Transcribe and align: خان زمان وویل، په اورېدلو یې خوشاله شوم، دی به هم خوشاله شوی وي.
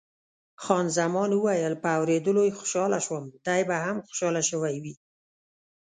خان 0.63 0.85
زمان 0.97 1.29
وویل، 1.33 1.73
په 1.83 1.89
اورېدلو 1.99 2.41
یې 2.47 2.57
خوشاله 2.59 2.99
شوم، 3.05 3.23
دی 3.45 3.61
به 3.69 3.75
هم 3.85 3.97
خوشاله 4.07 4.41
شوی 4.49 4.75
وي. 4.83 4.95